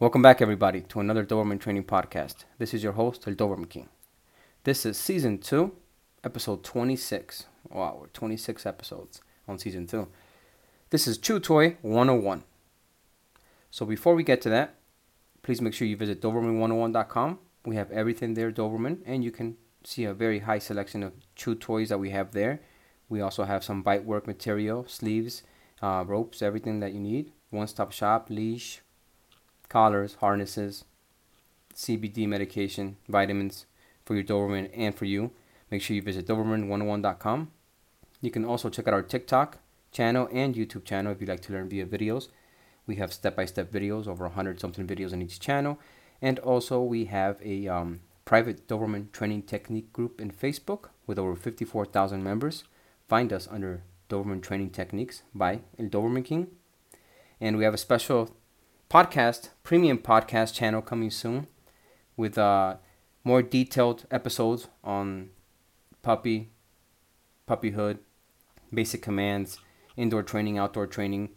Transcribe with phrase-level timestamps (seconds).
[0.00, 2.44] Welcome back, everybody, to another Doberman Training Podcast.
[2.58, 3.88] This is your host, El Doberman King.
[4.62, 5.72] This is Season 2,
[6.22, 7.46] Episode 26.
[7.68, 10.06] Wow, we're 26 episodes on Season 2.
[10.90, 12.44] This is Chew Toy 101.
[13.72, 14.76] So before we get to that,
[15.42, 17.40] please make sure you visit Doberman101.com.
[17.66, 21.56] We have everything there, Doberman, and you can see a very high selection of chew
[21.56, 22.60] toys that we have there.
[23.08, 25.42] We also have some bite work material, sleeves,
[25.82, 27.32] uh, ropes, everything that you need.
[27.50, 28.80] One stop shop, leash,
[29.68, 30.84] collars, harnesses,
[31.74, 33.66] CBD medication, vitamins
[34.04, 35.30] for your Doberman and for you.
[35.70, 37.50] Make sure you visit Doberman101.com.
[38.20, 39.58] You can also check out our TikTok
[39.92, 42.28] channel and YouTube channel if you'd like to learn via videos.
[42.86, 45.78] We have step by step videos, over 100 something videos on each channel.
[46.20, 51.36] And also, we have a um, private Doberman training technique group in Facebook with over
[51.36, 52.64] 54,000 members.
[53.08, 56.48] Find us under Doberman Training Techniques by El Doberman King.
[57.40, 58.34] And we have a special
[58.90, 61.46] podcast, premium podcast channel coming soon
[62.16, 62.76] with uh,
[63.22, 65.28] more detailed episodes on
[66.02, 66.48] puppy,
[67.46, 67.98] puppyhood,
[68.72, 69.58] basic commands,
[69.96, 71.28] indoor training, outdoor training,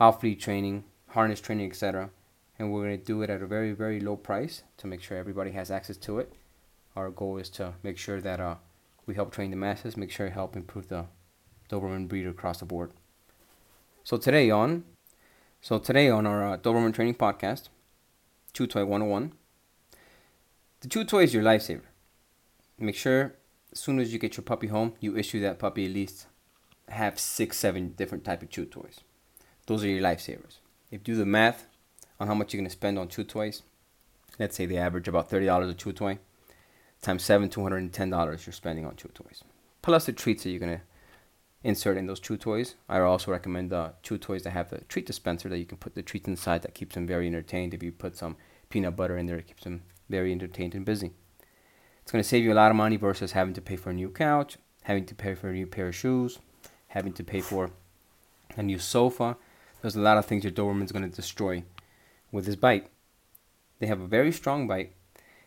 [0.00, 2.08] off lead training, harness training, etc.
[2.58, 5.18] And we're going to do it at a very, very low price to make sure
[5.18, 6.32] everybody has access to it.
[6.94, 8.54] Our goal is to make sure that uh,
[9.04, 11.04] we help train the masses, make sure help improve the
[11.70, 12.92] Doberman breed across the board.
[14.02, 14.84] So today on
[15.60, 17.68] so today on our uh, Doberman Training Podcast,
[18.52, 19.32] Chew Toy 101,
[20.80, 21.82] the Chew Toy is your lifesaver.
[22.78, 23.34] Make sure
[23.72, 26.26] as soon as you get your puppy home, you issue that puppy at least
[26.88, 29.00] have six, seven different type of chew toys.
[29.66, 30.58] Those are your lifesavers.
[30.90, 31.66] If you do the math
[32.20, 33.62] on how much you're gonna spend on chew toys,
[34.38, 36.18] let's say they average about thirty dollars a chew toy,
[37.02, 39.42] times seven, two hundred and ten dollars you're spending on chew toys.
[39.82, 40.86] Plus the treats that you're gonna insert
[41.66, 42.76] in those chew toys.
[42.88, 45.94] I also recommend the chew toys that have the treat dispenser that you can put
[45.94, 47.74] the treats inside that keeps them very entertained.
[47.74, 48.36] If you put some
[48.70, 51.12] peanut butter in there, it keeps them very entertained and busy.
[52.02, 53.94] It's going to save you a lot of money versus having to pay for a
[53.94, 56.38] new couch, having to pay for a new pair of shoes,
[56.88, 57.70] having to pay for
[58.56, 59.36] a new sofa.
[59.82, 61.64] There's a lot of things your Doberman's going to destroy
[62.30, 62.88] with his bite.
[63.80, 64.92] They have a very strong bite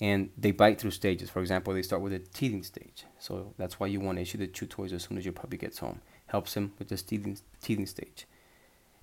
[0.00, 1.28] and they bite through stages.
[1.28, 3.04] For example, they start with a teething stage.
[3.18, 5.58] So that's why you want to issue the chew toys as soon as your puppy
[5.58, 6.00] gets home.
[6.26, 8.26] Helps him with this teething, teething stage.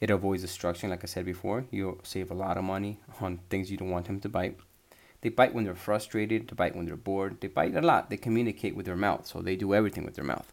[0.00, 1.66] It avoids destruction, like I said before.
[1.70, 4.58] You'll save a lot of money on things you don't want him to bite.
[5.20, 7.40] They bite when they're frustrated, they bite when they're bored.
[7.40, 8.10] They bite a lot.
[8.10, 10.52] They communicate with their mouth, so they do everything with their mouth.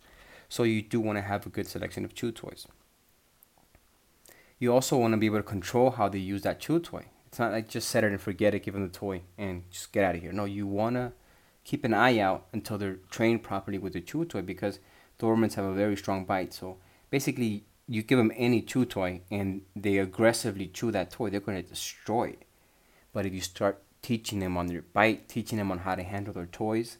[0.49, 2.67] So you do want to have a good selection of chew toys.
[4.59, 7.05] You also want to be able to control how they use that chew toy.
[7.33, 9.91] It's not like just set it and forget it, give them the toy, and just
[9.91, 10.31] get out of here.
[10.31, 11.13] No, you want to
[11.63, 14.77] keep an eye out until they're trained properly with the chew toy because
[15.19, 16.53] Dobermans have a very strong bite.
[16.53, 16.77] So
[17.09, 21.59] basically, you give them any chew toy and they aggressively chew that toy, they're going
[21.59, 22.43] to destroy it.
[23.13, 26.35] But if you start teaching them on their bite, teaching them on how to handle
[26.35, 26.99] their toys,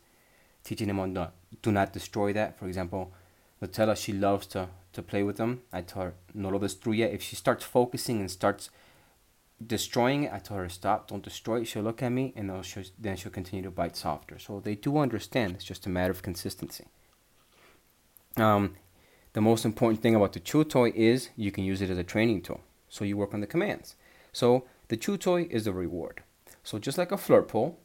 [0.64, 1.30] teaching them on the
[1.62, 2.58] do not destroy that.
[2.58, 3.14] For example,
[3.62, 5.62] Nutella, she loves to, to play with them.
[5.72, 7.14] I tell her, no lo destruya.
[7.14, 8.72] If she starts focusing and starts
[9.68, 11.66] destroying it, I told her stop, don't destroy it.
[11.66, 14.40] She'll look at me, and then she'll, then she'll continue to bite softer.
[14.40, 15.56] So they do understand.
[15.56, 16.86] It's just a matter of consistency.
[18.38, 18.76] Um,
[19.34, 22.04] the most important thing about the chew toy is you can use it as a
[22.04, 22.62] training tool.
[22.90, 23.96] So you work on the commands.
[24.32, 26.22] So the chew toy is the reward.
[26.64, 27.80] So just like a flirt pole,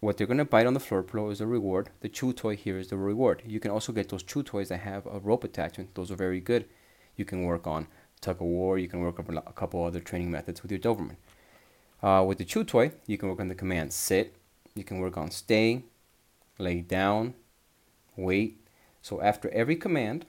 [0.00, 1.90] what they're gonna bite on the flirt pole is the reward.
[2.00, 3.42] The chew toy here is the reward.
[3.46, 5.94] You can also get those chew toys that have a rope attachment.
[5.94, 6.66] Those are very good.
[7.16, 7.86] You can work on
[8.24, 8.78] tug of war.
[8.78, 11.16] You can work on a couple other training methods with your Doberman.
[12.02, 14.36] Uh, with the chew toy, you can work on the command sit.
[14.74, 15.84] You can work on stay,
[16.58, 17.34] lay down,
[18.16, 18.66] wait.
[19.02, 20.26] So after every command,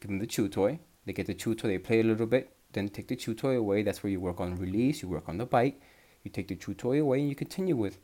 [0.00, 0.80] give them the chew toy.
[1.06, 3.56] They get the chew toy, they play a little bit, then take the chew toy
[3.56, 3.82] away.
[3.82, 5.80] That's where you work on release, you work on the bite.
[6.24, 7.98] You take the chew toy away and you continue with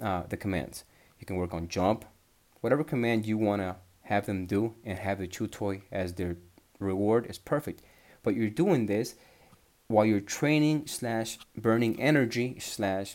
[0.00, 0.84] uh, the commands.
[1.20, 2.04] You can work on jump,
[2.60, 6.36] whatever command you want to have them do and have the chew toy as their
[6.78, 7.82] reward is perfect
[8.26, 9.14] but you're doing this
[9.86, 13.14] while you're training slash burning energy slash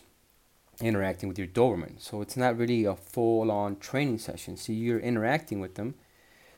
[0.79, 1.99] interacting with your Doberman.
[1.99, 4.55] So it's not really a full on training session.
[4.55, 5.95] See, you're interacting with them,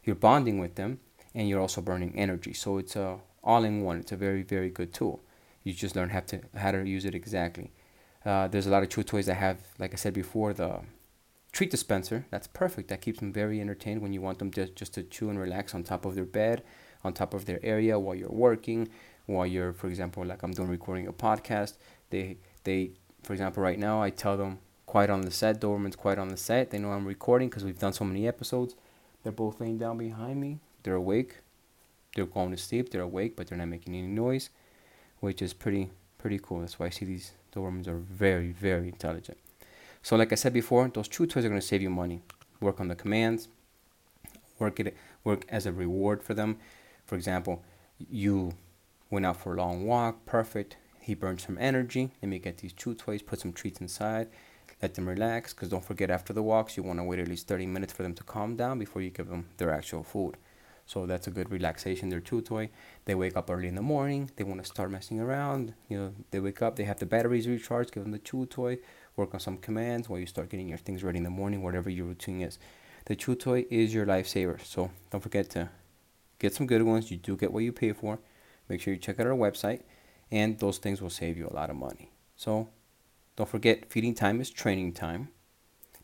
[0.04, 1.00] you're bonding with them,
[1.34, 2.54] and you're also burning energy.
[2.54, 3.98] So it's a all in one.
[3.98, 5.20] It's a very very good tool.
[5.64, 7.72] You just learn how to how to use it exactly.
[8.24, 10.82] Uh, there's a lot of chew toys that have, like I said before, the
[11.52, 12.28] treat dispenser.
[12.30, 12.90] That's perfect.
[12.90, 15.74] That keeps them very entertained when you want them to just to chew and relax
[15.74, 16.62] on top of their bed
[17.04, 18.90] on top of their area while you're working,
[19.26, 21.74] while you're, for example, like I'm doing recording a podcast.
[22.10, 22.92] They they,
[23.24, 25.60] for example, right now I tell them quiet on the set.
[25.60, 26.72] Doberman's quiet on the set.
[26.72, 28.76] They know I'm recording because we've done so many episodes.
[29.24, 30.60] They're both laying down behind me.
[30.84, 31.38] They're awake.
[32.16, 32.92] They're going to sleep.
[32.92, 34.50] They're awake, but they're not making any noise,
[35.20, 36.62] which is pretty pretty cool.
[36.62, 39.38] That's why I see these Dobermans are very, very intelligent.
[40.02, 42.22] So, like I said before, those chew toys are going to save you money.
[42.60, 43.48] Work on the commands,
[44.60, 46.58] work it, work as a reward for them.
[47.06, 47.64] For example,
[47.98, 48.54] you
[49.10, 50.78] went out for a long walk, perfect.
[51.00, 52.12] He burned some energy.
[52.22, 54.30] Let me get these chew toys, put some treats inside,
[54.82, 55.54] let them relax.
[55.54, 58.04] Because don't forget, after the walks, you want to wait at least 30 minutes for
[58.04, 60.38] them to calm down before you give them their actual food.
[60.86, 62.10] So that's a good relaxation.
[62.10, 62.70] Their chew toy.
[63.06, 64.32] They wake up early in the morning.
[64.36, 65.74] They want to start messing around.
[65.88, 66.76] You know, they wake up.
[66.76, 67.94] They have the batteries recharged.
[67.94, 68.80] Give them the chew toy.
[69.16, 71.62] Work on some commands while you start getting your things ready in the morning.
[71.62, 72.60] Whatever your routine is,
[73.06, 74.64] the chew toy is your lifesaver.
[74.66, 75.70] So don't forget to
[76.44, 77.10] get some good ones.
[77.10, 78.20] You do get what you pay for.
[78.70, 79.82] Make sure you check out our website,
[80.32, 82.12] and those things will save you a lot of money.
[82.36, 82.70] So
[83.36, 85.30] don't forget, feeding time is training time.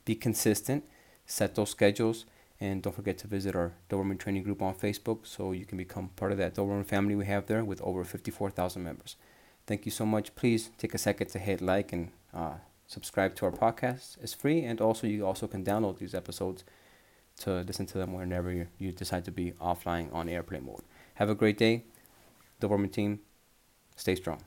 [0.06, 0.83] Be consistent.
[1.25, 2.25] Set those schedules
[2.59, 6.09] and don't forget to visit our Doberman training group on Facebook so you can become
[6.15, 9.15] part of that Doberman family we have there with over 54,000 members.
[9.65, 10.36] Thank you so much.
[10.36, 12.56] Please take a second to hit like and uh,
[12.88, 14.18] subscribe to our podcast.
[14.21, 16.63] It's free, and also you also can download these episodes
[17.39, 20.83] to listen to them whenever you, decide to be offline on airplane mode.
[21.15, 21.83] Have a great day,
[22.62, 23.19] Doberman team.
[23.95, 24.41] Stay strong.